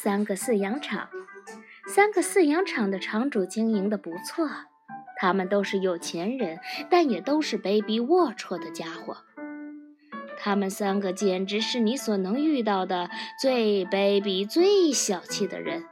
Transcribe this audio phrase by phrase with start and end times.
[0.00, 1.08] 三个饲养场。
[1.88, 4.48] 三个饲养场的场主经营的不错，
[5.16, 9.16] 他们都是有钱人，但也都是卑鄙龌龊的家伙。
[10.38, 13.10] 他们三个简直是你所能遇到的
[13.42, 15.82] 最卑鄙、最小气的人。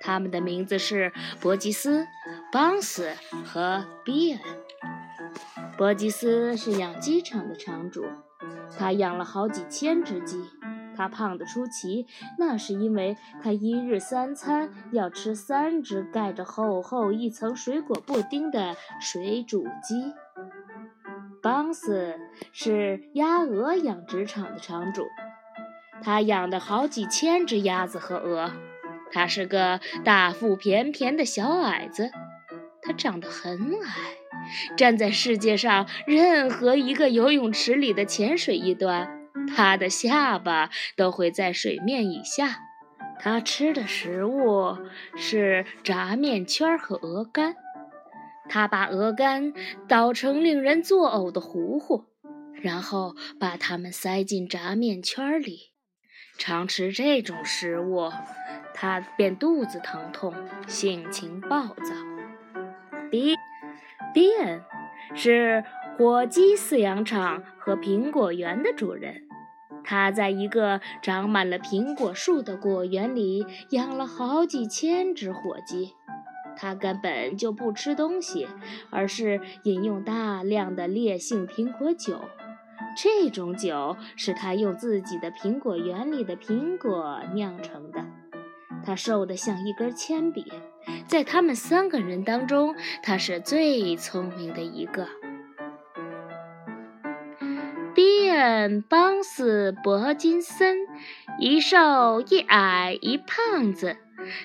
[0.00, 2.08] 他们的名字是伯吉斯、
[2.50, 3.12] 邦斯
[3.44, 4.40] 和比恩。
[5.78, 8.06] 伯吉斯是养鸡场的场主，
[8.76, 10.42] 他养了好几千只鸡。
[11.02, 12.06] 他胖得出奇，
[12.38, 20.12] 那是因为他一日三餐要吃三只盖着厚厚一层水果布丁的水煮鸡。
[21.42, 22.14] 邦斯
[22.52, 25.08] 是鸭鹅养殖场的场主，
[26.00, 28.52] 他养的好几千只鸭子和鹅。
[29.10, 32.12] 他是个大腹便便的小矮子，
[32.80, 39.21] 他长得很矮，站在世界上任何一个游泳池里的浅水一端。
[39.48, 42.60] 他的下巴都会在水面以下。
[43.18, 44.76] 他吃的食物
[45.16, 47.54] 是炸面圈和鹅肝。
[48.48, 49.54] 他把鹅肝
[49.86, 52.06] 捣成令人作呕的糊糊，
[52.52, 55.70] 然后把它们塞进炸面圈里。
[56.36, 58.10] 常吃这种食物，
[58.74, 60.34] 他便肚子疼痛，
[60.66, 61.94] 性情暴躁。
[63.10, 63.36] 比
[64.12, 64.62] 比恩
[65.14, 65.64] 是
[65.96, 69.28] 火鸡饲养场和苹果园的主人。
[69.84, 75.94] 他在一个长满了苹果树的果园里养了好几千只火鸡。
[76.54, 78.46] 他根本就不吃东西，
[78.90, 82.20] 而是饮用大量的烈性苹果酒。
[82.94, 88.04] 这种酒是他用自己的苹果园里的苹果酿成的。
[88.84, 90.52] 他瘦得像一根铅笔，
[91.06, 95.06] 在他们三个人当中，他是最聪明的一个。
[98.02, 100.76] 伊恩邦斯伯金森，
[101.38, 103.96] 一瘦一矮一胖子，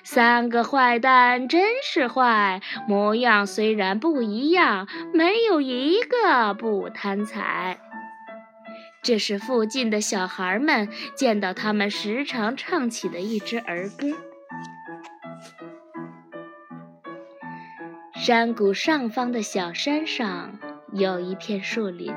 [0.03, 7.79] 三个坏蛋真是坏，模样虽然不一样，没有一个不贪财。
[9.01, 14.15] 这是附近的小孩们见到他们时常唱起的一支儿歌。
[18.13, 20.59] 山谷上方的小山上
[20.93, 22.13] 有一片树林。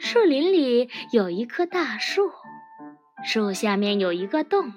[0.00, 2.30] 树林里有一棵大树，
[3.22, 4.72] 树下面有一个洞，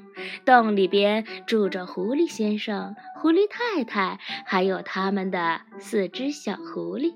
[0.46, 7.14] 洞里边住着狐狸先生、狐狸太太，还有他们的四只小狐狸。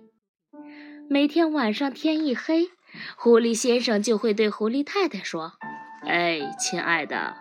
[1.09, 2.69] 每天晚上天一黑，
[3.17, 5.53] 狐狸先生就会对狐狸太太说
[6.07, 7.35] ：“哎，亲爱的，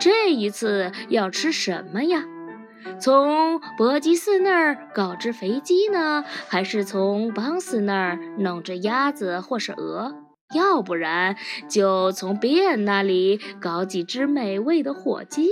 [0.00, 2.24] 这一次要吃什么呀？”
[3.00, 10.14] 从伯吉斯那儿搞只肥鸡呢，还是从邦斯那儿弄只鸭子或是鹅？
[10.54, 11.36] 要不然
[11.68, 15.50] 就从比恩那里搞几只美味的火鸡。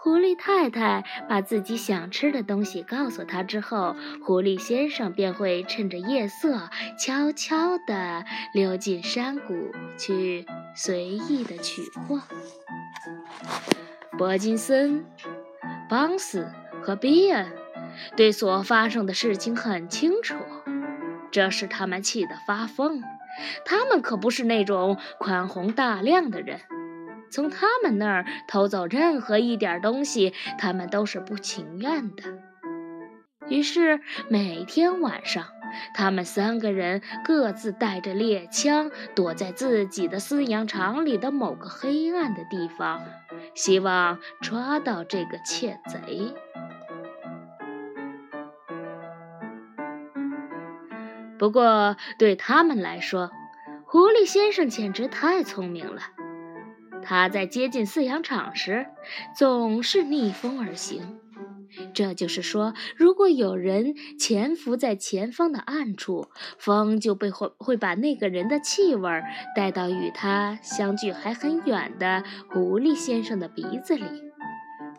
[0.00, 10.46] 狐狸太太把自己想吃的东西告诉他之后，狐狸先生便会趁着夜色，悄悄地溜进山谷去
[10.76, 12.20] 随意的取货。
[14.18, 15.04] 伯金森。
[15.94, 16.50] 邦斯
[16.82, 17.52] 和比恩
[18.16, 20.34] 对所发生的事情很清楚，
[21.30, 23.00] 这使他们气得发疯。
[23.64, 26.58] 他们可不是那种宽宏大量的人，
[27.30, 32.24] 从他们那儿偷走任何一点东西，他们都是不情愿的。
[33.46, 35.46] 于是每天晚上，
[35.94, 43.02] 他们三个人各自带着猎枪，躲在自己的饲养场里的某个黑暗的地方。
[43.54, 46.34] 希望抓到这个窃贼。
[51.38, 53.30] 不过对他们来说，
[53.84, 56.00] 狐狸先生简直太聪明了。
[57.02, 58.86] 他在接近饲养场时，
[59.36, 61.20] 总是逆风而行。
[61.92, 66.28] 这就是说，如果有人潜伏在前方的暗处，
[66.58, 69.10] 风就被会会把那个人的气味
[69.56, 74.04] 带到与他相距还很远的狐狸先生的鼻子里。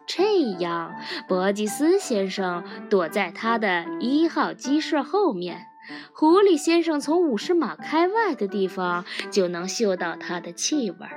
[0.07, 0.95] 这样，
[1.27, 5.65] 伯吉斯先生躲在他的一号鸡舍后面，
[6.13, 11.07] 狐狸先生从五十码开外的地方就能嗅到他的气味，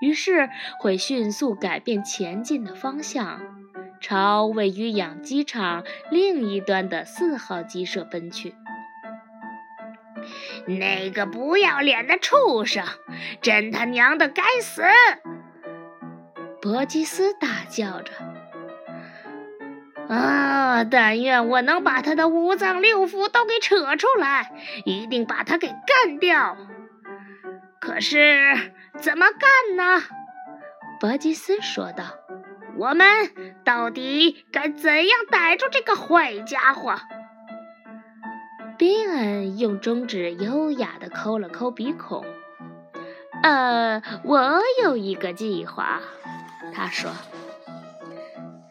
[0.00, 0.48] 于是
[0.80, 3.53] 会迅速改变前进的方向。
[4.06, 8.54] 朝位于养鸡场另一端的四号鸡舍奔去。
[10.66, 12.84] 那个不要脸的畜生，
[13.40, 14.82] 真他娘的该死！
[16.60, 18.12] 伯吉斯大叫着
[20.14, 20.84] ：“啊！
[20.84, 24.52] 但愿我能把他的五脏六腑都给扯出来，
[24.84, 26.58] 一定把他给干掉。
[27.80, 28.54] 可是
[29.00, 30.02] 怎么干呢？”
[31.00, 32.04] 伯吉斯说道
[32.76, 33.06] ：“我们
[33.64, 36.94] 到底该怎样逮住这个坏家伙？”
[38.76, 42.24] 比恩用中指优雅地抠了抠鼻孔。
[43.44, 46.00] “呃，我有一个计划。”
[46.74, 47.12] 他说。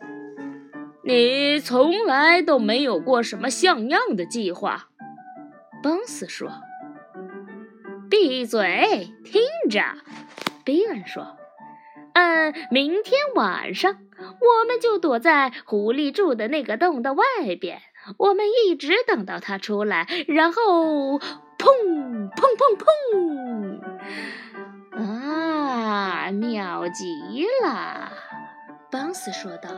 [1.06, 4.90] “你从来都没有过什么像样的计划。”
[5.82, 6.52] 邦斯说。
[8.10, 9.82] “闭嘴，听着。”
[10.66, 11.38] 比恩说。
[12.14, 17.24] 嗯，明天晚上我们就躲在狐狸住的那个洞的外
[17.60, 17.82] 边，
[18.18, 23.80] 我们一直等到他出来，然后砰砰砰砰！
[24.92, 28.12] 啊，妙极了！
[28.92, 29.70] 邦斯说道。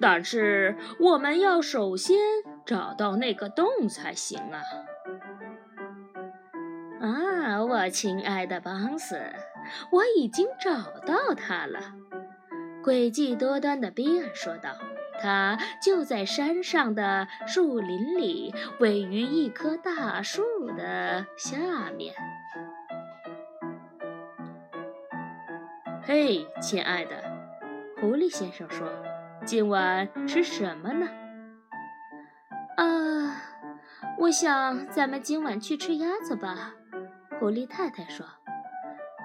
[0.00, 2.16] 但是我们要首先
[2.64, 4.62] 找到那个洞才行啊！
[7.00, 9.20] 啊，我亲爱的邦斯。
[9.90, 11.80] 我已经找到他了，
[12.82, 14.70] 诡计多端的比尔说道。
[15.20, 20.42] 他就在山上的树林里，位于一棵大树
[20.76, 22.14] 的下面。
[26.04, 27.16] 嘿，亲爱的，
[28.00, 28.88] 狐狸先生说
[29.44, 31.08] ：“今晚吃什么呢？”
[32.78, 33.42] 啊，
[34.20, 36.74] 我想咱们今晚去吃鸭子吧。”
[37.38, 38.26] 狐狸太太说。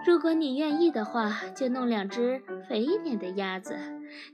[0.06, 3.76] 如果你愿意的话，就弄两只肥一点的鸭子，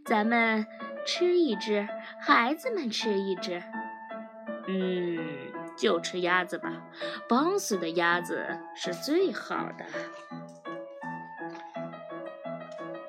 [0.04, 0.66] 咱们
[1.06, 1.88] 吃一只，
[2.20, 3.62] 孩子们吃一只。
[4.68, 5.18] 嗯，
[5.78, 6.84] 就吃鸭子吧，
[7.28, 8.46] 绑死的鸭子
[8.76, 9.86] 是最好的。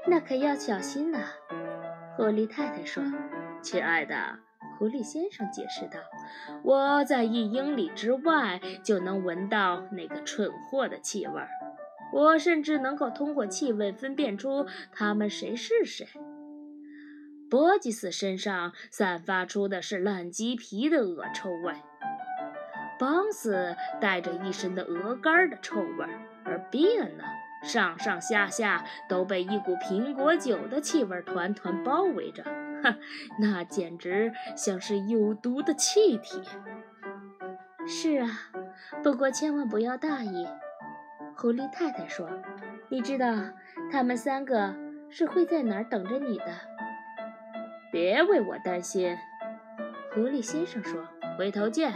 [0.06, 1.18] 那可要小心呐，
[2.16, 3.02] 狐狸太太说。
[3.62, 4.38] 亲爱的，
[4.80, 6.00] 狐狸先生解释道
[6.64, 11.50] ：“我在一英里之外就能闻到那个蠢货的气味儿。”
[12.14, 16.08] 我甚至能够通过气味分辨出他们谁是谁。
[17.50, 21.74] 波吉斯身上散发出的是烂鸡皮的恶臭味，
[22.98, 27.24] 邦斯带着一身的鹅肝的臭味儿，而比恩呢，
[27.64, 32.42] 上上下下都被一股苹果酒的气味团团包围着。
[32.82, 32.96] 哈，
[33.40, 36.42] 那简直像是有毒的气体。
[37.86, 38.28] 是啊，
[39.02, 40.46] 不过千万不要大意。
[41.36, 42.28] 狐狸太太说
[42.90, 43.34] ：“你知道
[43.90, 44.74] 他们三个
[45.08, 46.46] 是会在哪儿等着你的。”
[47.90, 49.16] 别为我担心，
[50.12, 51.92] 狐狸先生说：“回头见。”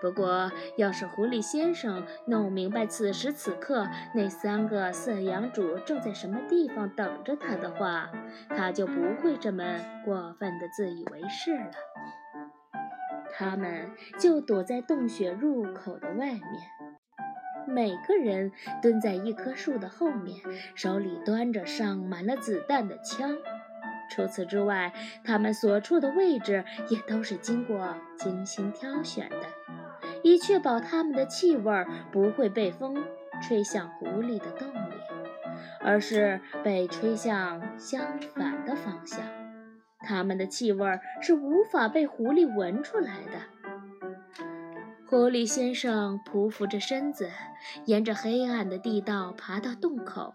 [0.00, 8.10] 不过，要是狐狸先生弄明白此时此刻那三个饲养主正在什么地方等着他的话，
[8.50, 9.64] 他就不会这么
[10.04, 11.70] 过分的自以为是了。
[13.38, 16.42] 他们就躲在洞穴入口的外面。
[17.68, 20.40] 每个人蹲在一棵树的后面，
[20.74, 23.36] 手里端着上满了子弹的枪。
[24.08, 24.92] 除此之外，
[25.24, 29.65] 他们所处的位置也都是经过精心挑选的，
[30.22, 31.72] 以确保它们的气味
[32.12, 32.96] 不会被风
[33.42, 34.94] 吹向狐狸的洞里，
[35.80, 39.24] 而是被吹向相反的方向。
[40.00, 40.86] 它们的气味
[41.20, 43.40] 是无法被狐狸闻出来的。
[45.08, 47.30] 狐狸先生匍匐着身子，
[47.84, 50.34] 沿着黑暗的地道爬到洞口。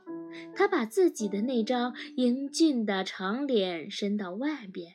[0.55, 4.93] 他把自己的那张英俊的长脸伸到外边，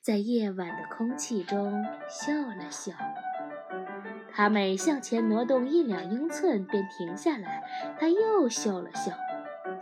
[0.00, 2.92] 在夜晚的空气中笑了笑。
[4.34, 7.62] 他每向前挪动一两英寸，便停下来。
[7.98, 9.12] 他又嗅了嗅。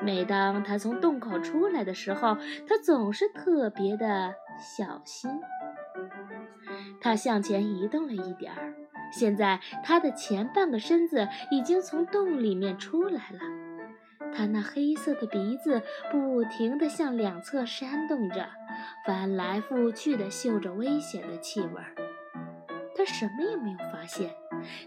[0.01, 2.37] 每当他从洞口出来的时候，
[2.69, 5.31] 他总是特别的小心。
[7.01, 8.75] 他向前移动了一点儿。
[9.11, 13.41] 现在，他的前半个身子已经从洞里面出来了。
[14.35, 18.49] 他那黑色的鼻子不停地向两侧扇动着，
[19.07, 21.83] 翻来覆去地嗅着危险的气味。
[22.97, 24.31] 他什么也没有发现。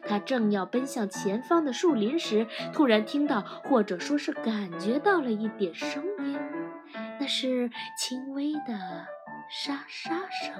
[0.06, 6.40] 他正要奔向前方的树林时，突然听到，或者说是感觉到了一点声音，
[7.20, 9.08] 那是轻微的。
[9.48, 10.56] 沙沙声，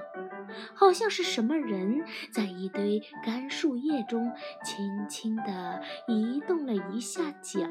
[0.76, 4.32] 好像是什么人在一堆干树叶中
[4.64, 7.66] 轻轻地移动了一下脚。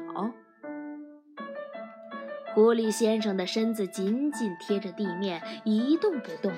[2.53, 6.51] 狐狸先生的身子紧紧贴着地面，一动不动，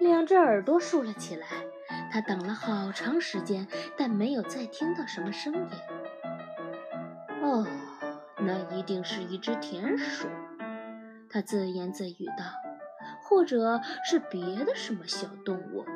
[0.00, 1.46] 两只耳朵竖了起来。
[2.12, 3.66] 他等了好长时间，
[3.96, 5.68] 但没有再听到什么声音。
[7.42, 7.66] 哦，
[8.38, 10.28] 那一定是一只田鼠，
[11.30, 12.44] 他自言自语道。
[13.22, 15.86] 或者是别的什么小动物。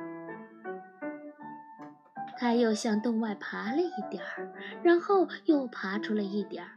[2.38, 4.50] 他又向洞外爬了一点儿，
[4.82, 6.75] 然后又爬出了一点儿。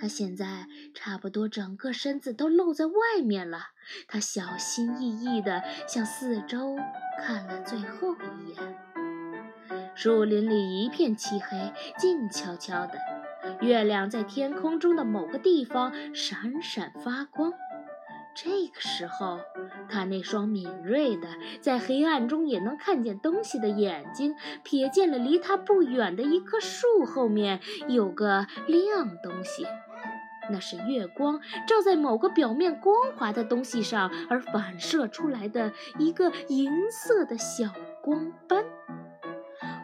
[0.00, 3.58] 他现在差不多整个身子都露在外面了。
[4.08, 6.76] 他小心翼翼地向四周
[7.18, 8.78] 看了最后一眼。
[9.94, 12.94] 树林里一片漆黑，静悄悄的。
[13.60, 17.52] 月亮在天空中的某个地方闪闪发光。
[18.34, 19.40] 这个时候，
[19.88, 21.28] 他那双敏锐的，
[21.60, 29.66] 在黑暗中也能看见东西的眼睛，瞥见了离他不远的一棵树后面有个亮东西。
[30.50, 38.64] 那是月光照在某个表面光滑的东西上而反射出来的一个银色的小光斑。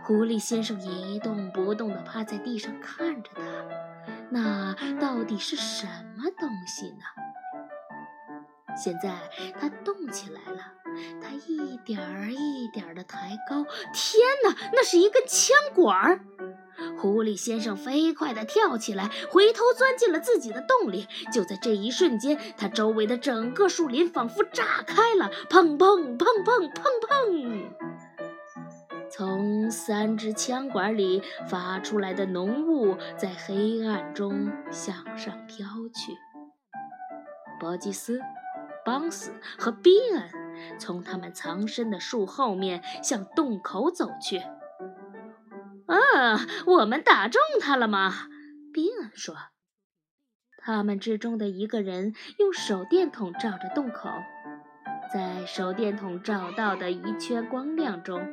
[0.03, 3.43] 狐狸先生一动不动地趴在地上看着它，
[4.31, 7.05] 那到底是什么东西呢？
[8.77, 9.11] 现在
[9.59, 10.61] 它动起来了，
[11.21, 13.65] 它一点儿一点儿地抬高。
[13.93, 16.21] 天哪，那是一根枪管儿！
[16.99, 21.07] 狐狸先生飞快地跳起来，回头钻进了自己的洞里。
[21.33, 27.63] 就在这一瞬间，他周围的整个树林仿佛炸开了，砰砰砰砰砰砰！
[29.11, 36.13] 从三支枪管里发出来的浓雾在黑暗中向上飘去。
[37.59, 38.21] 伯吉斯、
[38.85, 44.43] 邦斯和比恩从他们藏身的树后面向洞口走去。
[45.87, 48.29] 啊，我们打中他了吗？
[48.73, 49.35] 比恩说。
[50.59, 54.11] 他们之中的一个人用手电筒照着洞口，
[55.15, 58.27] 在手电筒照到的一圈光亮中，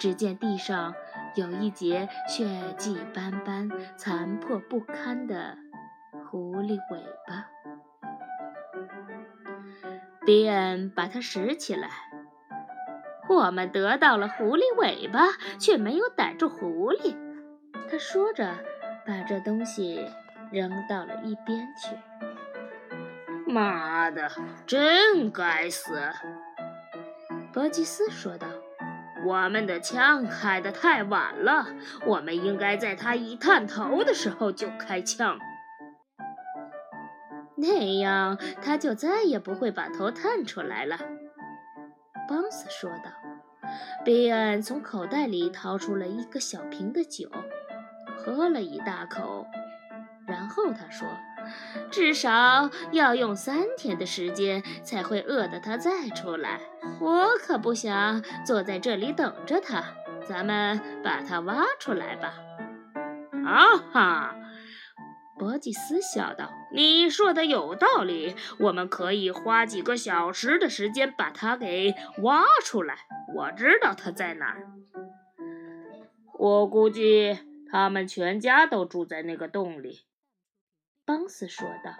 [0.00, 0.94] 只见地上
[1.34, 5.58] 有一截血迹斑斑、残破不堪的
[6.30, 7.46] 狐狸尾巴。
[10.24, 12.05] 比恩把它拾起来。
[13.28, 15.20] 我们得到了狐狸尾巴，
[15.58, 17.16] 却没有逮住狐狸。
[17.90, 18.54] 他说着，
[19.06, 20.04] 把这东西
[20.52, 21.96] 扔到了一边去。
[23.46, 24.30] 妈的，
[24.66, 26.00] 真该死！
[27.52, 28.46] 伯吉斯说道
[29.24, 31.66] ：“我们的枪开得太晚了，
[32.04, 35.38] 我们应该在他一探头的时候就开枪，
[37.56, 40.98] 那样他就再也不会把头探出来了。”
[42.28, 43.10] 邦斯说道。
[44.04, 47.28] 比恩从口袋里掏出了一个小瓶的酒，
[48.16, 49.44] 喝了一大口，
[50.26, 51.08] 然后他说
[51.90, 56.60] ：“至少要用三天的时间才会饿得他再出来。
[57.00, 59.82] 我可不想坐在这里等着他。
[60.28, 62.34] 咱们把他挖出来吧。”
[63.44, 64.36] 啊哈！
[65.38, 72.96] 伯吉斯笑道：“你说的有道理，我们可以花几个小时的时间把它给挖出来。
[73.34, 74.66] 我知道它在哪儿。
[76.38, 77.38] 我估计
[77.70, 80.00] 他们全家都住在那个洞里。”
[81.06, 81.92] 邦斯说道。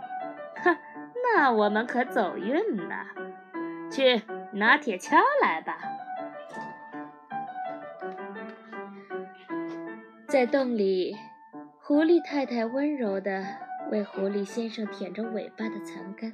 [0.62, 0.76] “哼，
[1.24, 3.06] 那我们可走运了。
[3.90, 5.78] 去拿铁锹来吧。”
[10.28, 11.16] 在洞里。
[11.86, 13.44] 狐狸太太温柔地
[13.90, 16.32] 为狐狸先生舔着尾巴的残干，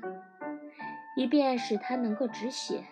[1.16, 2.84] 以便使它能够止血。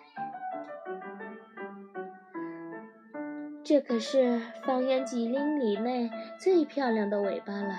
[3.63, 7.75] 这可是方圆几英里内最漂亮的尾巴了。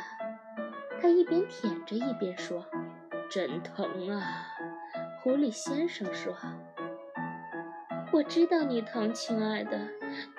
[1.01, 2.65] 他一边舔着一边说
[3.31, 4.47] ：“真疼啊！”
[5.23, 6.35] 狐狸先生说
[8.13, 9.89] ：“我知道你疼，亲爱的，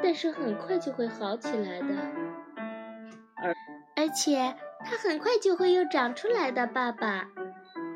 [0.02, 1.88] 但是很快就会好起来的。”
[3.36, 3.56] 而
[3.96, 7.28] 而且它很快就会又长出来的，爸爸。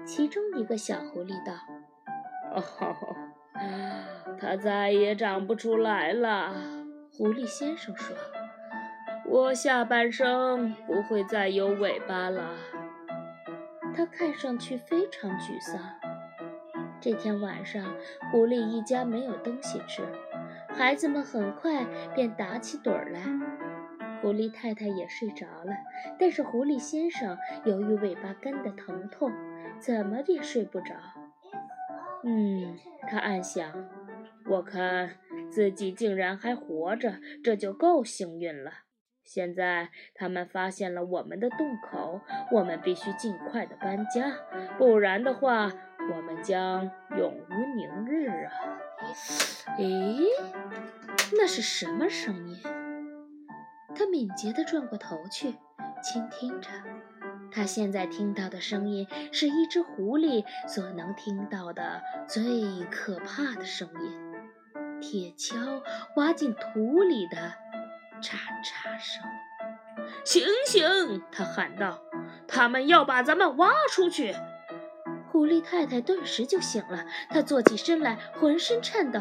[0.06, 1.54] 其中一个小狐狸道
[2.54, 2.64] ：“哦，
[4.40, 6.54] 它再也长不出来了。”
[7.18, 8.16] 狐狸先生说
[9.26, 12.56] ：“我下半生不会再有尾巴了。”
[13.96, 15.82] 他看上去非常沮丧。
[17.00, 17.96] 这天晚上，
[18.32, 20.04] 狐狸一家没有东西吃，
[20.70, 23.22] 孩子们很快便打起盹儿来。
[24.22, 25.74] 狐狸太太也睡着了，
[26.20, 29.32] 但是狐狸先生由于尾巴根的疼痛，
[29.80, 30.96] 怎么也睡不着。
[32.24, 33.88] 嗯，他暗想：
[34.50, 35.18] 我看
[35.50, 38.72] 自己竟然还活着，这就够幸运了。
[39.24, 44.32] 现在他们发现了我们的洞口，我们必须尽快的搬家，
[44.78, 45.72] 不然的话，
[46.12, 48.52] 我们将永无宁日啊！
[49.78, 50.26] 咦，
[51.38, 52.58] 那是什么声音？
[53.96, 55.56] 他敏捷地转过头去，
[56.04, 56.70] 倾听着。
[57.52, 64.12] 他现在听到的声音是一只狐狸所能听到的最可怕的声音——
[65.00, 65.82] 铁锹
[66.18, 67.54] 挖进土里的
[68.22, 69.24] 嚓嚓声。
[70.26, 71.22] 醒醒！
[71.32, 72.02] 他喊道
[72.48, 74.36] ：“他们要把咱们挖出去。
[75.32, 79.20] 狐狸太太顿时就醒了，她坐起身来，浑身颤抖。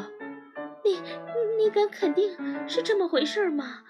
[0.85, 1.01] 你，
[1.59, 2.37] 你敢肯定
[2.69, 3.83] 是这么回事吗？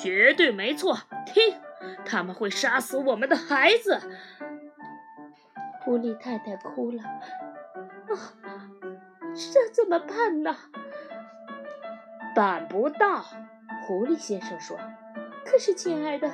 [0.00, 0.98] 绝对没错。
[1.26, 1.60] 听，
[2.04, 4.00] 他们会杀死我们的孩子。
[5.84, 7.02] 狐狸太太哭了。
[7.02, 8.34] 啊，
[9.34, 10.56] 这怎么办呢？
[12.34, 13.24] 办不到。
[13.86, 14.78] 狐狸先生说。
[15.44, 16.30] 可是，亲爱的，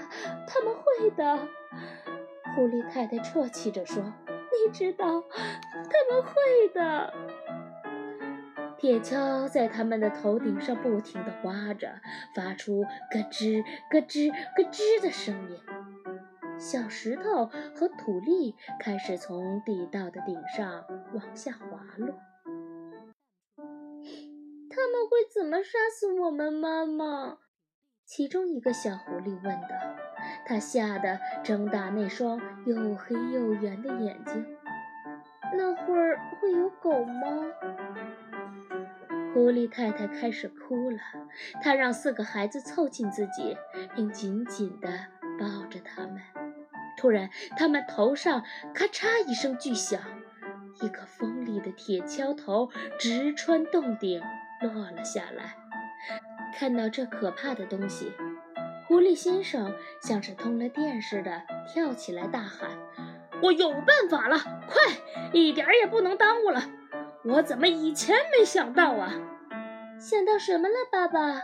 [0.47, 1.39] 他们会的。
[2.55, 4.03] 狐狸太太啜泣着说。
[4.67, 7.15] 你知道，他们会的。
[8.87, 12.00] 铁锹在他们的头顶上不停地挖着，
[12.37, 15.59] 发出咯吱咯吱咯吱的声音。
[16.57, 22.14] 小石头和土粒开始从地道的顶上往下滑落。
[23.57, 27.38] 他们会怎么杀死我们，妈妈？
[28.05, 29.69] 其中一个小狐狸问道。
[30.47, 34.47] 他吓得睁大那双又黑又圆的眼睛。
[35.57, 37.47] 那会儿会有狗吗？
[39.37, 40.97] 狐狸太太开始哭了。
[41.62, 43.55] 她让四个孩子凑近自己，
[43.95, 44.88] 并紧紧地
[45.38, 46.23] 抱着他们。
[46.97, 50.00] 突然，他们头上咔嚓一声巨响，
[50.81, 54.23] 一个锋利的铁锹头直穿洞顶，
[54.62, 55.55] 落了下来。
[56.55, 58.11] 看到这可怕的东西，
[58.87, 62.71] 狐狸先生像是通了电似的跳起来，大喊
[63.45, 64.38] ：“我有办法了！
[64.66, 64.95] 快，
[65.35, 66.62] 一点也不能耽误了！
[67.28, 69.12] 我怎么以前没想到啊？
[69.99, 71.42] 想到什么了，爸爸？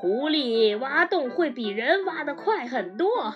[0.00, 3.34] 狐狸挖洞会比人挖得快很多。”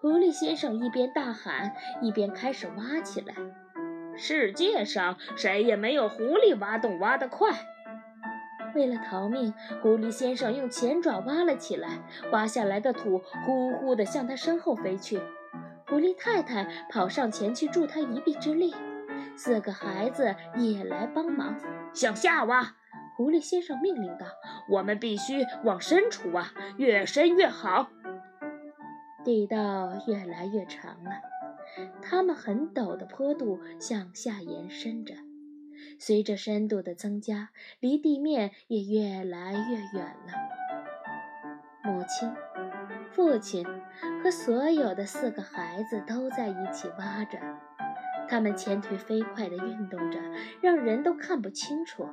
[0.00, 3.34] 狐狸先生一边大喊，一边开始挖起来。
[4.16, 7.50] 世界上谁也没有狐狸挖洞挖得快。
[8.74, 11.98] 为了逃命，狐狸先生用前爪挖了起来，
[12.30, 15.20] 挖下来的土呼呼地向他身后飞去。
[15.88, 18.74] 狐狸太太跑上前去助他一臂之力，
[19.36, 21.58] 四个孩子也来帮忙，
[21.92, 22.76] 向下挖。
[23.16, 24.26] 狐狸先生命令道
[24.70, 27.90] ：“我们必须往深处挖，越深越好。”
[29.22, 31.10] 地道越来越长了，
[32.00, 35.14] 它们很陡的坡度向下延伸着。
[35.98, 40.32] 随着深度的增加，离地面也越来越远了。
[41.84, 42.32] 母亲、
[43.10, 43.66] 父亲
[44.22, 47.38] 和所有的四个孩子都在一起挖着，
[48.30, 50.20] 他们前腿飞快地运动着，
[50.60, 52.08] 让人都看不清楚。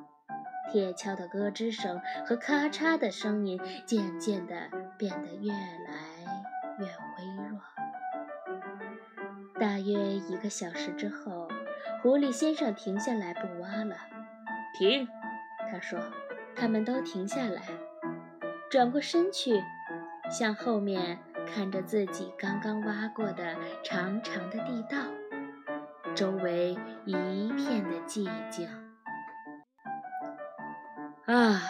[0.71, 4.56] 铁锹的咯吱声和咔嚓的声音渐渐地
[4.97, 6.17] 变得越来。
[6.80, 7.60] 越微弱。
[9.60, 11.47] 大约一个小时之后，
[12.01, 13.95] 狐狸先生停下来不挖了。
[14.77, 15.08] 停，
[15.71, 15.99] 他说。
[16.60, 17.62] 他们都停下来，
[18.71, 19.62] 转过身去，
[20.32, 24.97] 向后面看着自己刚刚挖过的长长的地道，
[26.17, 26.75] 周围
[27.06, 28.67] 一片的寂静。
[31.27, 31.62] 啊，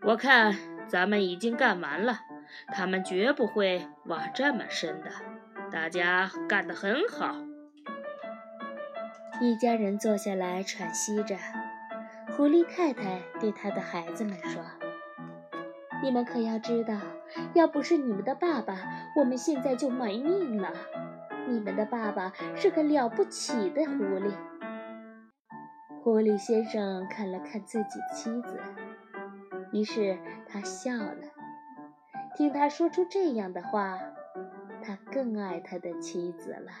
[0.00, 0.54] 我看
[0.88, 2.20] 咱们已经干完了。
[2.68, 5.10] 他们绝不会挖这么深的，
[5.70, 7.36] 大家干得很好。
[9.38, 11.36] 一家人坐下来喘息着。
[12.34, 14.62] 狐狸太太对他的孩子们说
[16.02, 16.94] ：“你们可要知道，
[17.52, 18.78] 要不是你们的爸爸，
[19.14, 20.72] 我们现在就没命了。
[21.48, 24.32] 你们的爸爸是个了不起的狐狸。”
[26.02, 28.60] 狐狸先生看了看自己妻子，
[29.72, 31.32] 于是他笑了。
[32.36, 33.98] 听他说出这样的话，
[34.82, 36.72] 他更爱他的妻子了。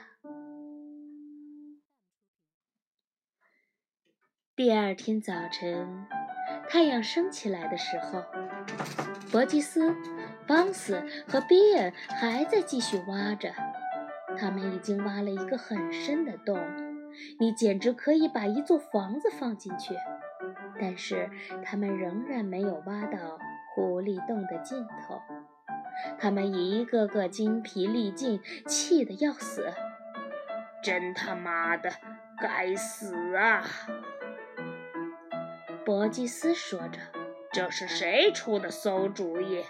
[4.56, 6.06] 第二天早晨，
[6.68, 8.22] 太阳升起来的时候，
[9.32, 9.94] 伯吉斯、
[10.46, 13.52] 邦斯和比尔还在继续挖着。
[14.36, 16.58] 他们已经挖了一个很深的洞，
[17.38, 19.94] 你简直可以把一座房子放进去。
[20.80, 21.30] 但是
[21.64, 23.38] 他们仍然没有挖到
[23.74, 25.20] 狐狸洞的尽头。
[26.18, 29.72] 他们一个个精疲力尽，气得要死。
[30.82, 31.90] 真他妈的
[32.40, 33.62] 该死啊！
[35.84, 36.98] 伯吉斯说着
[37.52, 39.64] ：“这是谁出的馊主意？”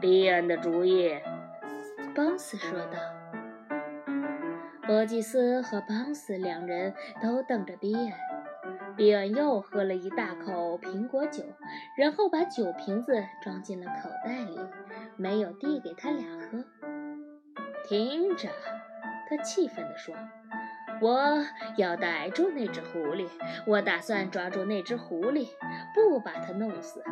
[0.00, 1.18] 比恩的主意。
[2.20, 2.98] 邦斯说道。
[4.86, 8.12] 伯吉斯和邦斯两人都瞪着比恩。
[8.94, 11.42] 比恩又喝了一大口苹果酒，
[11.96, 14.60] 然后把酒瓶子装进了口袋里，
[15.16, 16.62] 没有递给他俩喝。
[17.88, 18.50] 听着，
[19.26, 20.14] 他气愤地说
[21.00, 21.42] ：“我
[21.78, 23.28] 要逮住那只狐狸，
[23.66, 25.48] 我打算抓住那只狐狸，
[25.94, 27.02] 不把它弄死。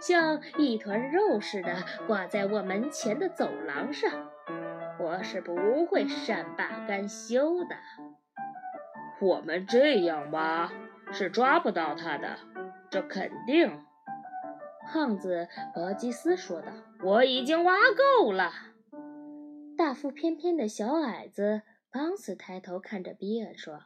[0.00, 1.76] 像一团肉似的
[2.08, 4.27] 挂在我门前的走廊上。
[5.08, 7.76] 我是不会善罢甘休的。
[9.22, 10.70] 我们这样挖
[11.12, 12.36] 是抓不到他的，
[12.90, 13.80] 这肯定。
[14.86, 16.68] 胖子伯吉斯说道
[17.02, 18.52] ：“我已经挖够了。”
[19.78, 23.80] 大腹翩翩的小矮子邦斯抬头看着比尔说：“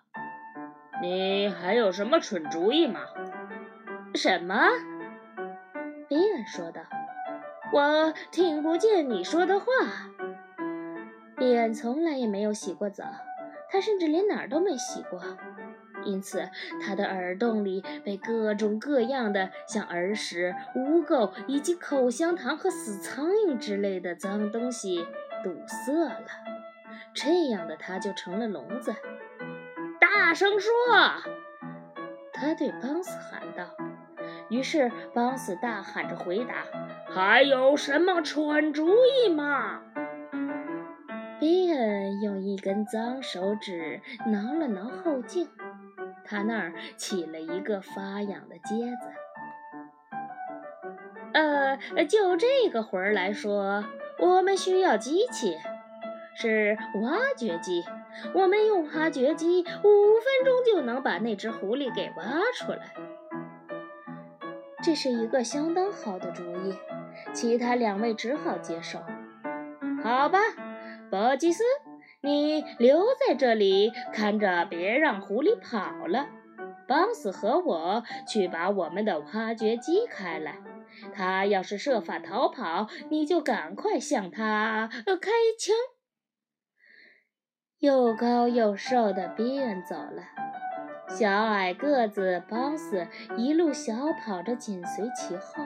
[1.00, 2.98] 你还有什么蠢主意吗
[4.16, 4.56] ？”“什么？”
[6.10, 6.80] 比尔说道
[7.72, 9.66] ，“我听不见你说的话。”
[11.50, 13.04] 脸从来也没有洗过澡，
[13.68, 15.20] 他甚至连哪儿都没洗过，
[16.04, 16.48] 因此
[16.80, 25.04] 他的耳洞里被各种各样的像耳屎、污垢以及口香糖和死苍蝇之类的脏东西
[25.42, 26.26] 堵塞了。
[27.12, 28.94] 这样的他就成了聋子。
[30.00, 30.70] 大声说！
[32.32, 33.64] 他对邦斯喊道。
[34.48, 36.64] 于是邦斯大喊着回答
[37.10, 38.88] ：“还有什么蠢主
[39.26, 39.81] 意吗？”
[42.22, 45.48] 用一根脏手指挠了挠后颈，
[46.24, 49.08] 他那儿起了一个发痒的疖子。
[51.32, 53.84] 呃，就这个活儿来说，
[54.18, 55.58] 我们需要机器，
[56.36, 57.82] 是挖掘机。
[58.34, 62.94] 我们用挖掘机，五分钟就能把那只狐狸给挖出来。
[64.82, 66.74] 这是一个相当好的主意，
[67.32, 68.98] 其他两位只好接受。
[70.02, 70.38] 好吧。
[71.10, 71.62] 博吉斯，
[72.22, 76.28] 你留在这里看着，别让狐狸跑了。
[76.86, 80.58] 邦斯和我去把我们的挖掘机开来。
[81.12, 85.74] 他要是设法逃跑，你就赶快向他开枪。
[87.78, 90.22] 又高又瘦的比恩走了，
[91.08, 95.64] 小矮个子邦斯一路小跑着紧随其后。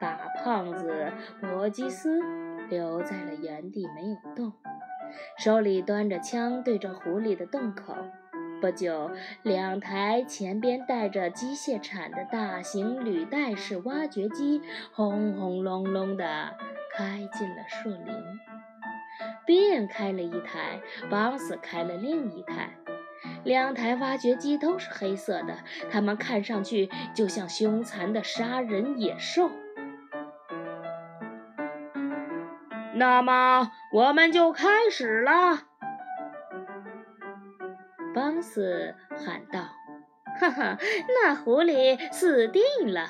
[0.00, 2.20] 大胖子伯基斯
[2.70, 4.52] 留在了原地，没有动。
[5.38, 7.94] 手里端着枪，对着狐狸的洞口。
[8.60, 9.10] 不久，
[9.42, 16.54] 两台前边带着机械铲的大型履带式挖掘机轰轰隆隆地
[16.96, 18.14] 开进了树林。
[19.46, 22.70] bn 开了一台，邦斯开了另一台。
[23.44, 25.58] 两台挖掘机都是黑色的，
[25.90, 29.50] 它们看上去就像凶残的杀人野兽。
[33.02, 35.64] 那么我们就开始了，
[38.14, 39.58] 邦斯喊道
[40.38, 43.08] ：“哈哈，那狐狸死定了！”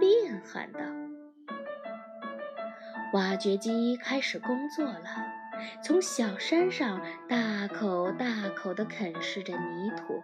[0.00, 0.80] 便喊道。
[3.12, 5.06] 挖掘机开始工作了，
[5.84, 10.20] 从小山上大口大口地啃噬着泥土。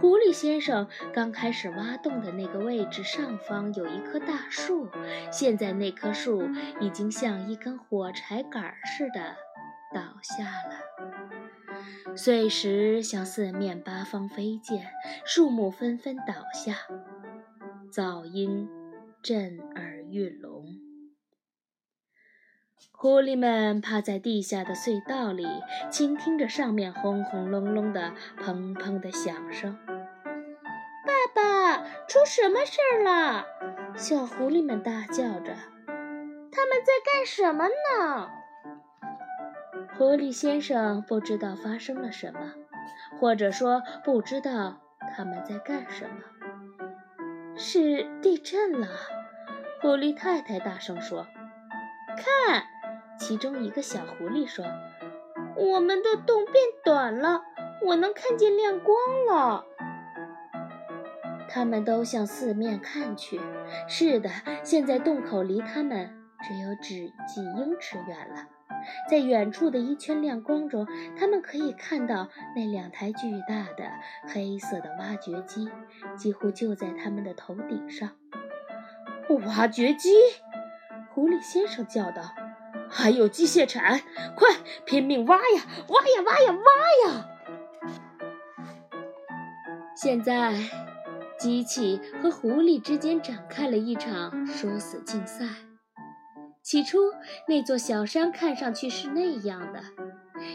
[0.00, 4.88] 狐狸先生刚开始挖洞的那个位置上方有一棵大树，
[5.30, 6.48] 现在那棵树
[6.80, 9.36] 已经像一根火柴杆似的
[9.94, 14.82] 倒下了，碎石向四面八方飞溅，
[15.24, 16.74] 树木纷纷倒下，
[17.90, 18.68] 噪音
[19.22, 20.47] 震耳欲聋。
[22.92, 25.46] 狐狸们趴在地下的隧道里，
[25.90, 29.78] 倾听着上面轰轰隆隆的、砰砰的响声。
[31.06, 33.46] 爸爸，出什么事儿了？
[33.96, 35.54] 小狐狸们大叫着。
[36.50, 38.28] 他们在干什么呢？
[39.96, 42.52] 狐狸先生不知道发生了什么，
[43.20, 44.80] 或者说不知道
[45.16, 46.16] 他们在干什么。
[47.56, 48.88] 是地震了！
[49.80, 51.26] 狐狸太太大声说
[52.18, 52.64] ：“看！”
[53.18, 54.64] 其中一个小狐狸说
[55.56, 57.42] ：“我们的洞变短了，
[57.84, 59.64] 我能看见亮光了。”
[61.50, 63.40] 他们都向四面看去。
[63.88, 64.30] 是的，
[64.62, 66.10] 现在洞口离他们
[66.42, 68.48] 只有只几英尺远了。
[69.10, 70.86] 在远处的一圈亮光中，
[71.18, 73.90] 他们可以看到那两台巨大的
[74.32, 75.68] 黑色的挖掘机，
[76.16, 78.10] 几乎就在他们的头顶上。
[79.46, 80.10] 挖掘机！
[81.18, 82.32] 狐狸先生叫道。
[82.88, 84.00] 还有机械铲，
[84.36, 84.48] 快
[84.86, 87.28] 拼命挖呀，挖呀，挖呀，挖呀！
[89.96, 90.54] 现在，
[91.36, 95.44] 机器和狐狸之间展开了一场殊死竞赛。
[96.62, 96.98] 起初，
[97.48, 99.82] 那座小山看上去是那样的。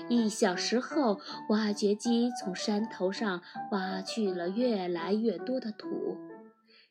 [0.07, 6.17] 一小时后，挖掘机从山头上挖去了越来越多的土，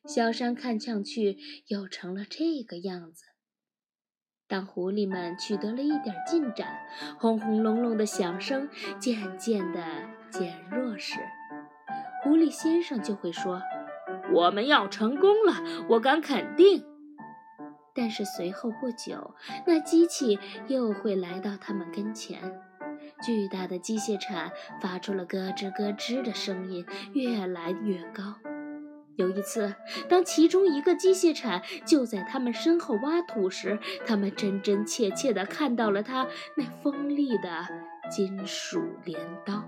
[0.07, 3.25] 小山看上去又成了这个样子。
[4.53, 6.69] 当狐狸们取得了一点进展，
[7.19, 9.83] 轰轰隆隆的响声渐渐地
[10.29, 11.19] 减弱时，
[12.23, 13.63] 狐狸先生就会说
[14.31, 15.55] ：“我们要成功了，
[15.89, 16.85] 我敢肯定。”
[17.97, 19.35] 但是随后不久，
[19.67, 20.39] 那机器
[20.69, 22.39] 又会来到他们跟前。
[23.23, 26.85] 巨大的机械铲发出了咯吱咯吱的声音，
[27.15, 28.35] 越来越高。
[29.17, 29.75] 有一次，
[30.09, 37.67] 当其中一个机械铲就在他们身后挖土时，他们真真切切地看到了他那锋利的
[38.11, 39.65] 金属镰刀。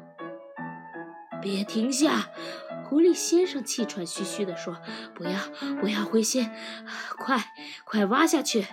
[1.43, 2.31] 别停下！
[2.87, 4.79] 狐狸先生气喘吁吁地说
[5.15, 5.39] ：“不要，
[5.81, 6.51] 不要灰心，
[7.19, 7.39] 快，
[7.85, 8.67] 快挖下去！”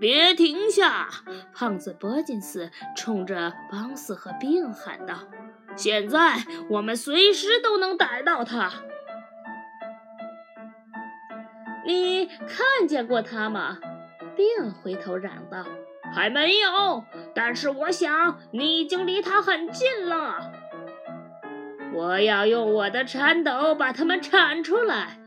[0.00, 1.08] 别停下！
[1.54, 5.18] 胖子伯金斯冲着邦斯和比恩喊道
[5.76, 8.70] ：“现在我们随时都能逮到他。”
[11.84, 13.78] 你看见过他吗？
[14.36, 15.64] 并回头嚷道
[16.14, 17.04] ：“还没有，
[17.34, 20.52] 但是我想你已经离他很近了。”
[21.92, 25.18] 我要用我的铲斗把他们铲出来，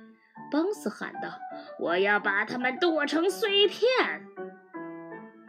[0.49, 1.29] 邦斯喊道
[1.77, 3.88] ：“我要把它们剁成碎片。”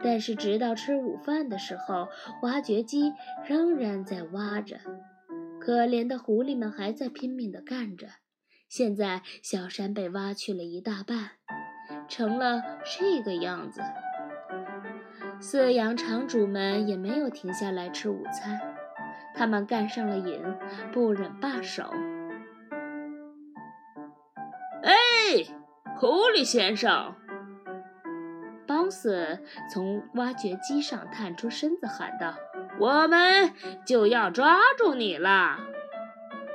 [0.09, 2.07] 但是，直到吃午饭的时候，
[2.41, 3.13] 挖掘机
[3.45, 4.77] 仍然在挖着。
[5.59, 8.07] 可怜的狐狸们还在拼命地干着。
[8.69, 11.31] 现在，小山被挖去了一大半，
[12.07, 13.81] 成了这个样子。
[15.41, 18.61] 饲养场主们也没有停下来吃午餐。
[19.35, 20.41] 他们干上了瘾，
[20.93, 21.83] 不忍罢手。
[24.83, 24.93] 哎，
[25.97, 27.13] 狐狸先生！
[28.87, 29.37] 邦斯
[29.69, 32.33] 从挖掘机上探出身子，喊道
[32.79, 33.51] ：“我们
[33.85, 35.59] 就要抓住你了！”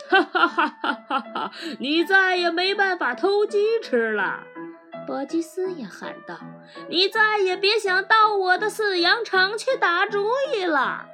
[0.09, 1.53] 哈哈哈哈哈哈！
[1.79, 4.45] 你再也没办法偷鸡吃了。
[5.07, 6.39] 伯吉斯也喊道
[6.89, 11.09] ：“你再也别想到我的饲养场去打主意了。”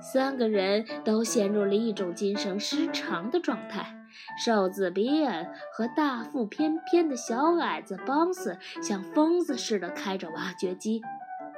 [0.00, 4.01] 三个人都陷入了一种精神失常的状态。
[4.44, 11.02] 瘦子比恩和大腹翩翩的小矮子邦斯像疯子似的开着挖掘机，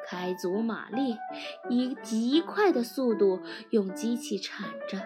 [0.09, 1.17] 开足马力，
[1.69, 3.41] 以极快的速度
[3.71, 5.03] 用机器铲着。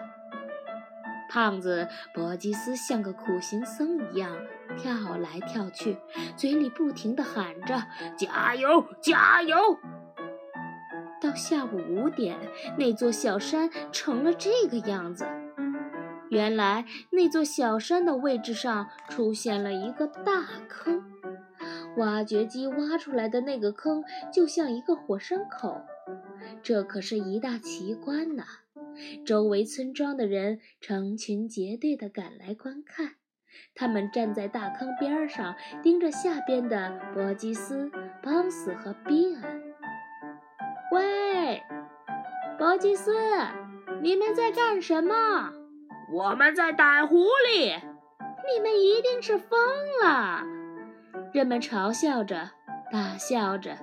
[1.31, 4.35] 胖子伯吉斯像个苦行僧一样
[4.79, 5.97] 跳来跳去，
[6.35, 7.83] 嘴里不停地喊着
[8.17, 9.55] ：“加油，加油！”
[11.21, 12.35] 到下午五点，
[12.77, 15.27] 那座小山成了这个样子。
[16.29, 21.03] 原来，那座小山的位置上出现了一个大坑，
[21.97, 25.81] 挖掘机挖出来的那个坑就像一个火山口。
[26.61, 28.43] 这可是一大奇观呐！
[29.25, 33.15] 周围村庄的人成群结队地赶来观看，
[33.73, 37.89] 他们站在大坑边上，盯着下边的伯吉斯、
[38.21, 39.43] 邦斯和比恩。
[40.91, 41.61] 喂，
[42.57, 43.13] 伯吉斯，
[44.01, 45.53] 你们在干什么？
[46.11, 47.79] 我们在逮狐狸。
[48.51, 49.59] 你们一定是疯
[50.01, 50.43] 了！
[51.33, 52.49] 人们嘲笑着，
[52.91, 53.77] 大笑着，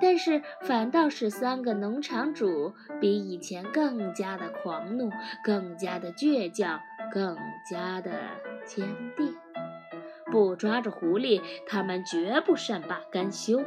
[0.00, 5.10] 但是反倒是三个农场主比以前更加的狂怒，
[5.42, 6.78] 更加的倔强，
[7.12, 7.36] 更
[7.68, 8.12] 加的
[8.64, 9.34] 坚定。
[10.30, 13.64] 不抓住狐狸，他们绝不善罢甘休。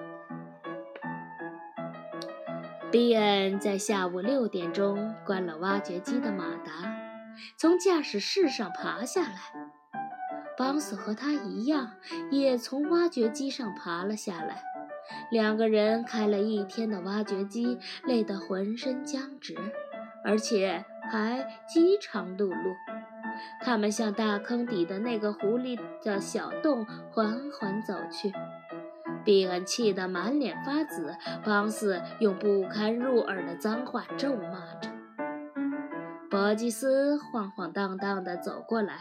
[2.92, 6.95] 比恩在下午六点钟关了挖掘机的马达，
[7.58, 9.38] 从驾驶室上爬下来。
[10.58, 11.92] 邦斯和他一样，
[12.32, 14.64] 也从挖掘机上爬了下来。
[15.30, 19.56] 两个人开了一天的挖掘机，累得浑身僵直，
[20.24, 22.76] 而且还饥肠辘辘。
[23.62, 28.32] 他们向大坑底的那个狐狸的小洞缓缓走去。
[29.26, 34.95] 比恩气得满脸发紫，邦斯用不堪入耳的脏话咒骂着。
[36.30, 38.96] 博吉斯晃晃荡荡地走过来：“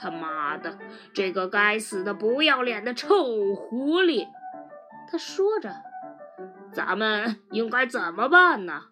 [0.00, 0.78] 他妈的，
[1.14, 4.28] 这个该死的不要脸的臭狐狸！”
[5.10, 5.74] 他说着
[6.72, 8.82] ：“咱们应该怎么办呢？”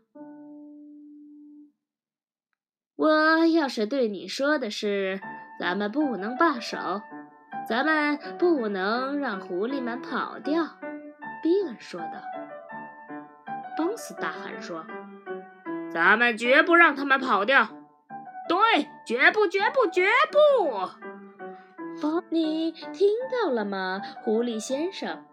[2.97, 5.21] 我要是对你说的是，
[5.61, 6.79] 咱们不能罢手。
[7.69, 10.65] 咱们不能让狐狸们跑掉，
[11.43, 12.23] 比恩说道。
[13.77, 14.87] 邦斯大喊说
[15.97, 17.69] ：“咱们绝不让他们跑掉！
[18.51, 20.91] 对，绝不，绝不，绝不！”，
[22.29, 25.25] 你听到了吗，狐狸先生？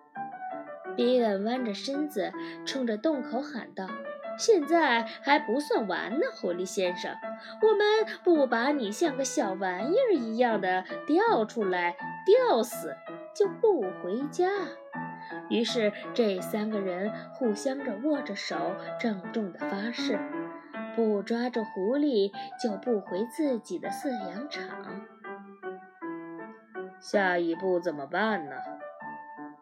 [0.95, 2.32] 比恩弯着身子，
[2.65, 3.89] 冲着洞口喊道。
[4.38, 7.13] 现在还不算完呢，狐狸先生。
[7.62, 12.95] 我们不把你像个小玩意儿一样的吊出来吊死，
[13.36, 14.47] 就不回家。
[15.49, 18.56] 于是这三个人互相着握着手，
[18.97, 20.17] 郑重地发誓：
[20.95, 25.01] 不抓住狐狸，就不回自己的饲养场。
[26.99, 28.56] 下一步怎么办呢？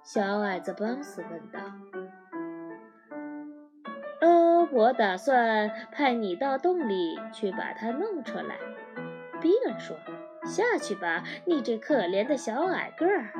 [0.03, 1.59] 小矮子邦斯问道。
[4.21, 8.57] “呃，我打算派你到洞里去把它弄出来。”
[9.41, 9.97] 比尔说
[10.45, 13.33] ，“下去吧，你这可怜的小矮个儿。”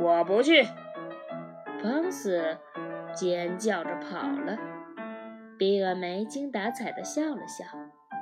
[0.00, 0.64] 我不去！
[1.82, 2.56] 邦斯
[3.14, 4.58] 尖叫着跑了。
[5.58, 7.64] 比尔没精打采地笑了笑。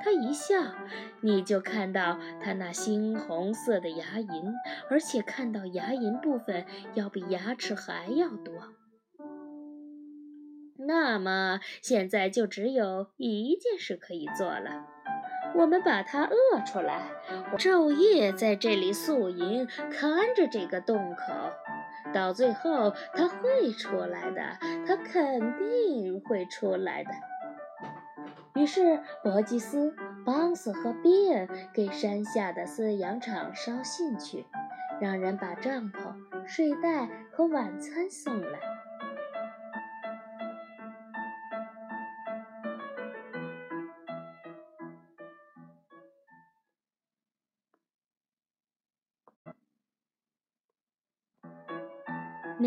[0.03, 0.55] 他一笑，
[1.21, 4.53] 你就看到他那猩红色的牙龈，
[4.89, 8.53] 而且看到牙龈部分要比牙齿还要多。
[10.79, 14.85] 那么现在就只有一件事可以做了。
[15.55, 17.09] 我们把它饿出来，
[17.57, 21.33] 昼夜在这里宿营，看着这个洞口，
[22.13, 24.41] 到最后他会出来的，
[24.85, 27.11] 他肯定会出来的。
[28.55, 34.45] 于是，伯吉斯、邦斯和比恩给山下的饲养场捎信去，
[34.99, 38.59] 让人把帐篷、睡袋和晚餐送来。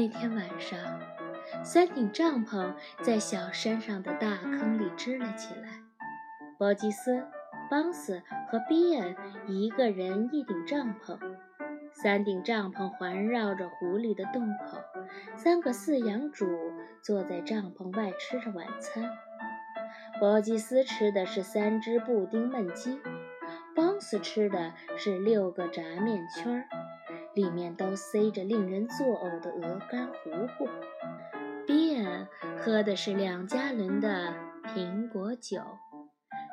[0.01, 0.79] 那天晚上，
[1.63, 5.69] 三顶帐篷在小山上的大坑里支了起来。
[6.57, 7.23] 伯吉斯、
[7.71, 9.15] 邦斯和比恩
[9.47, 11.19] 一个人一顶帐篷，
[11.93, 14.79] 三顶帐篷环绕着狐狸的洞口。
[15.37, 16.47] 三个饲养主
[17.03, 19.05] 坐在帐篷外吃着晚餐。
[20.19, 22.99] 伯吉斯吃的是三只布丁焖鸡，
[23.77, 26.80] 邦斯吃的是六个炸面圈儿。
[27.41, 30.69] 里面都塞着令人作呕的鹅肝糊糊。
[31.67, 32.27] 便
[32.59, 35.61] 喝的是两加仑的苹果酒。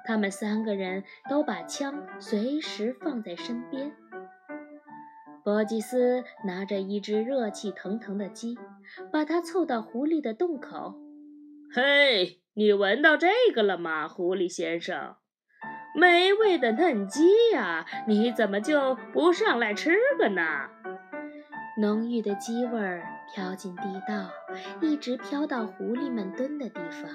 [0.06, 3.92] 他们三个人都把枪随时放在身边。
[5.44, 8.58] 伯吉斯拿着一只热气腾腾的鸡，
[9.12, 10.96] 把它凑到狐狸的洞口。
[11.74, 15.16] 嘿，你闻到这个了吗，狐狸先生？
[16.00, 20.70] 美味的嫩鸡呀，你怎么就不上来吃个呢？
[21.82, 24.30] 浓郁的鸡味儿飘进地道，
[24.80, 27.10] 一直飘到狐狸们蹲的地方。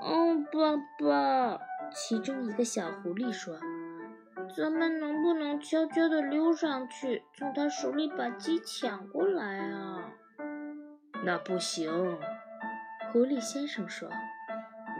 [0.00, 1.60] 嗯，爸爸，
[1.92, 3.58] 其中一个小狐狸说
[4.56, 10.04] ：“咱们能不能悄悄地溜上去，从他手里把鸡抢过来啊？”
[11.26, 11.90] 那不行，
[13.12, 14.08] 狐狸先生说。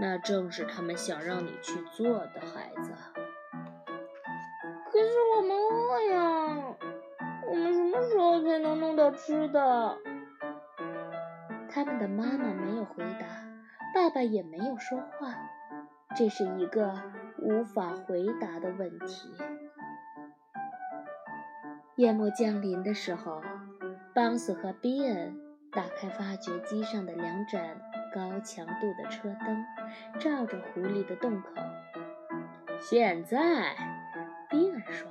[0.00, 2.92] 那正是他们想让你去做的，孩子。
[4.90, 6.76] 可是我们饿呀，
[7.46, 9.98] 我们什么时候才能弄到吃的？
[11.70, 13.26] 他们的妈妈没有回答，
[13.94, 15.34] 爸爸也没有说话。
[16.16, 16.98] 这是一个
[17.38, 19.32] 无法回答的问题。
[21.96, 23.42] 夜幕降临的时候，
[24.14, 25.38] 邦斯和比恩
[25.70, 27.89] 打开发掘机上的两盏。
[28.14, 29.64] 高强度的车灯
[30.18, 31.49] 照着狐狸的洞口。
[32.81, 33.77] 现在，
[34.49, 35.09] 比尔说：“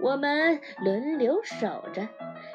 [0.00, 2.08] 我们轮流守着，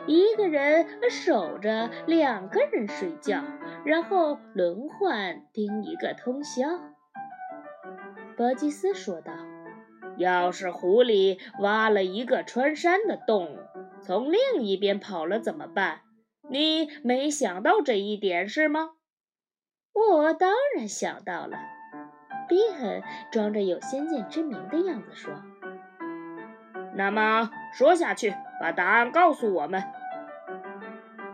[0.08, 3.44] 一个人守着两个人睡觉，
[3.86, 6.64] 然后轮换盯一个通宵。”
[8.36, 9.32] 伯吉斯说道
[10.18, 13.60] ：“要是狐狸挖了一个穿山的洞，
[14.02, 16.02] 从另一边跑了怎么办？
[16.50, 18.90] 你没想到这一点是吗？”
[19.94, 21.58] 我当然想到了，
[22.48, 25.34] 便装着有先见之明的样子说
[26.96, 29.84] ：“那么说下去，把答案告诉我们。”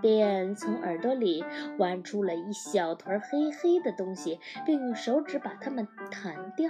[0.02, 1.44] 便从耳朵里
[1.78, 6.70] 挖出了一小团黑黑的东西，并用手指把它们弹掉。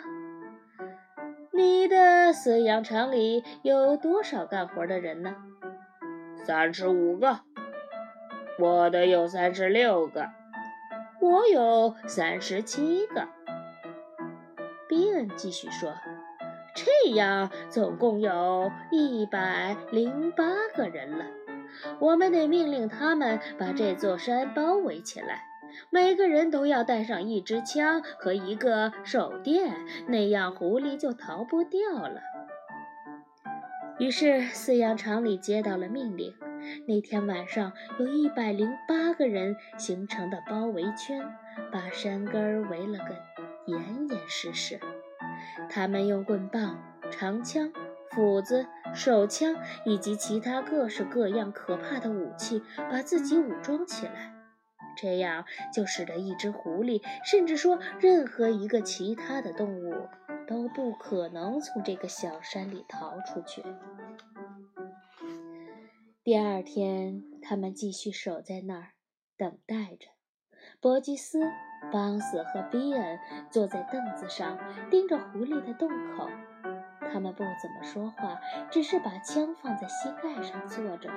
[1.52, 5.36] 你的饲养场里有多少干活的人呢？
[6.44, 7.42] 三十五个。
[8.58, 10.30] 我的有三十六个。
[11.22, 13.28] 我有三十七个，
[14.88, 15.94] 比恩继续说
[16.74, 20.46] ：“这样总共有一百零八
[20.76, 21.26] 个人了。
[22.00, 25.44] 我们得命令他们把这座山包围起来，
[25.90, 29.76] 每个人都要带上一支枪和一个手电，
[30.08, 32.22] 那样狐狸就逃不掉了。”
[34.00, 36.34] 于是饲养场里接到了命令。
[36.88, 41.22] 那天晚上，有一百零八个人形成的包围圈，
[41.72, 43.16] 把山根儿围了个
[43.66, 44.80] 严严实实。
[45.70, 46.82] 他们用棍棒、
[47.12, 47.72] 长枪、
[48.12, 49.56] 斧子、手枪
[49.86, 54.34] 以及其他各式各样可怕的武器，把自己武装起来。
[54.98, 60.10] 这样就使得一只狐狸，甚至说任何一个其他的动物，
[60.46, 63.64] 都不可能从这个小山里逃出去。
[66.30, 68.90] 第二天，他们继续守在那儿，
[69.36, 70.10] 等待着。
[70.80, 71.40] 伯吉斯、
[71.92, 73.20] 邦斯和比恩
[73.50, 74.60] 坐在凳子上，
[74.92, 76.30] 盯着狐狸的洞口。
[77.12, 81.10] 他们不怎么说话，只是把枪放在膝盖上坐着。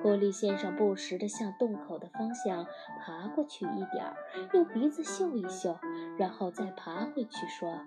[0.00, 2.64] 狐狸先生不时地向洞口的方向
[3.00, 4.14] 爬过去一点儿，
[4.52, 5.76] 用鼻子嗅一嗅，
[6.16, 7.80] 然后再爬回去，说：“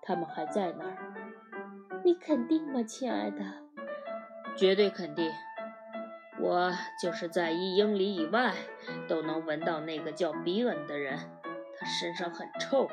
[0.00, 0.96] 他们还在那儿。
[2.02, 3.62] 你肯定吗，亲爱的
[4.56, 5.30] ？”“绝对肯定。
[6.40, 8.54] 我就是在一英里以外
[9.08, 11.18] 都能闻到那个叫比恩的人，
[11.78, 12.90] 他身上很臭。”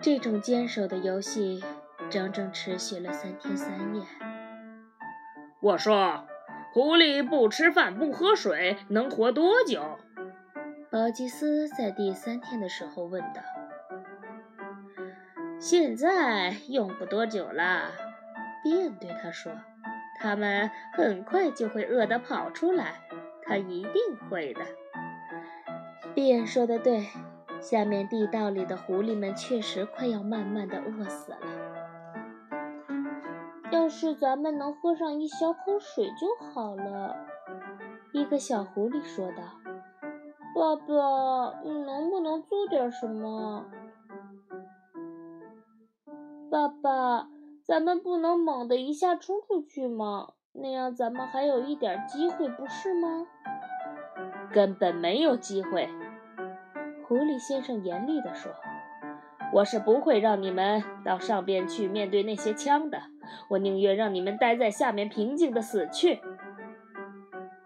[0.00, 1.62] 这种坚守的游戏
[2.08, 4.02] 整整持续了三天三夜。
[5.60, 6.26] 我说
[6.72, 9.98] ：“狐狸不吃饭不喝水能活多久？”
[10.90, 13.42] 保吉斯在第三天的时候问道。
[15.58, 17.90] “现在用不多久了。”
[18.68, 19.50] 便对他说
[20.20, 23.00] ，“他们很快就会饿得跑出来，
[23.42, 23.92] 他一定
[24.28, 24.60] 会的。”
[26.14, 27.06] 便说的对。
[27.60, 31.38] 下面地道里的狐狸们确实快要慢慢的饿死了。
[33.72, 37.16] 要是咱们能喝上一小口水就好了，
[38.12, 39.42] 一个小狐狸说道。
[40.54, 43.64] 爸爸，你能不能做点什么？
[46.48, 47.28] 爸爸，
[47.68, 50.28] 咱们不能猛地一下冲出去吗？
[50.54, 53.26] 那样咱们还有一点机会，不是吗？
[54.50, 55.86] 根本没有机会。
[57.06, 58.50] 狐狸先生严厉地说
[59.52, 63.02] ：“我是不会让你们到上边去面对那些枪的，
[63.50, 66.22] 我宁愿让你们待在下面平静的死去。”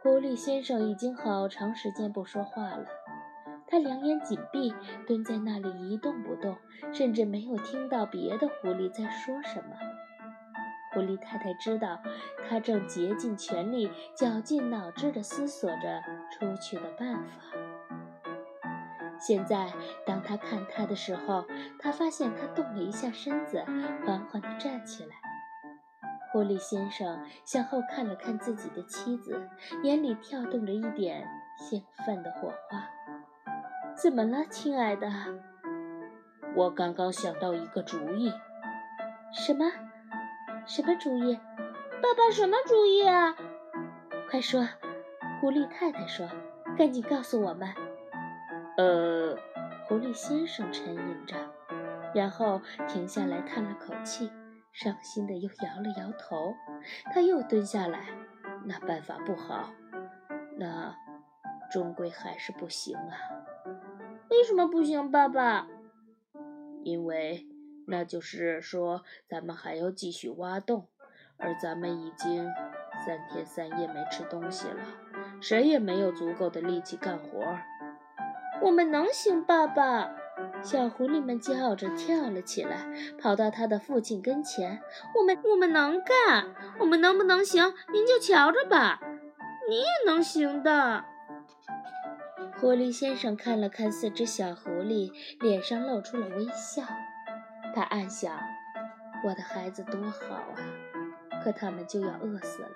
[0.03, 2.87] 狐狸先生已经好长时间不说话了，
[3.69, 4.75] 他两眼紧闭，
[5.07, 6.57] 蹲在那里一动不动，
[6.93, 9.77] 甚至没有听到别的狐狸在说什么。
[10.93, 12.01] 狐狸太太知道，
[12.49, 17.31] 他正竭尽全力、绞尽脑汁地思索着出去的办法。
[19.19, 19.73] 现在，
[20.05, 21.45] 当他看他的时候，
[21.79, 23.65] 他发现他动了一下身子，
[24.05, 25.15] 缓缓地站起来。
[26.33, 29.49] 狐狸先生向后看了看自己的妻子，
[29.83, 32.89] 眼里跳动着一点兴奋的火花。
[33.95, 35.11] “怎么了，亲爱的
[36.57, 38.33] ？”“我刚刚想到一个主意。
[39.33, 39.67] ”“什么？
[40.67, 41.39] 什么主意
[42.03, 43.35] ？”“爸爸，什么主意啊
[44.31, 44.67] ？”“快说！”
[45.41, 46.29] 狐狸太太说
[46.79, 47.69] ，“赶紧告诉我们。”
[48.79, 49.37] 呃，
[49.87, 51.37] 狐狸先生沉吟着，
[52.15, 54.31] 然后停下来叹了口气，
[54.73, 56.55] 伤心的又摇了摇头。
[57.13, 58.07] 他又蹲下来，
[58.65, 59.71] 那办法不好，
[60.57, 60.97] 那
[61.71, 63.19] 终归还是不行啊。
[64.31, 65.67] 为什么不行，爸爸？
[66.83, 67.47] 因为
[67.93, 70.89] 那就是说，咱们还要继续挖洞，
[71.37, 72.51] 而咱们已经
[73.05, 74.81] 三天三夜没吃东西了，
[75.43, 77.59] 谁也没有足够的力气干活。
[78.63, 80.11] 我们能行，爸爸！
[80.63, 82.87] 小狐狸们叫着跳了起来，
[83.21, 84.81] 跑到他的父亲跟前。
[85.15, 87.75] 我们我们能干，我们能不能行？
[87.93, 89.01] 您就瞧着吧，
[89.69, 91.05] 你也能行的。
[92.59, 96.85] 狐狸先生看了看四只小狐狸，脸上露出了微笑。
[97.75, 98.39] 他暗想：
[99.25, 100.57] 我的孩子多好啊！
[101.43, 102.71] 可他们就要饿死了。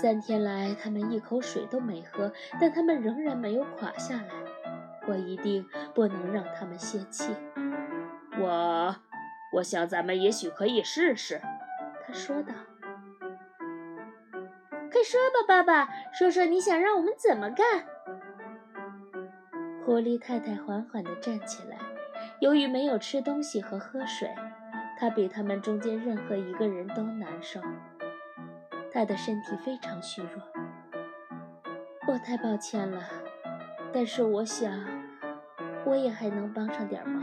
[0.00, 4.28] 三天来，他们一口水都没喝，但他们仍然没有垮下来。
[5.08, 7.34] 我一定不能让他们泄气。
[8.38, 8.94] 我，
[9.54, 11.40] 我想咱们也许可以试试。”
[12.06, 12.52] 他说道。
[14.92, 17.86] “快说吧，爸爸，说说你想让我们怎么干。”
[19.84, 21.78] 狐狸太太缓缓地站起来。
[22.40, 24.34] 由于没有吃东西和喝水，
[24.98, 27.60] 他比他们中间任何一个人都难受。
[28.92, 30.42] 他的身体非常虚弱。
[32.06, 33.02] 我太抱歉了。
[33.90, 34.70] 但是我想，
[35.86, 37.22] 我也还能帮上点忙。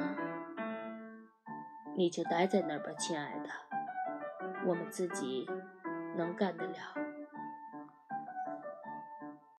[1.96, 3.50] 你就待在那儿吧，亲爱的，
[4.66, 5.48] 我们自己
[6.18, 7.05] 能干得了。